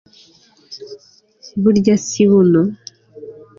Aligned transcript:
burya 1.61 1.93
si 2.07 2.23
buno 2.29 2.61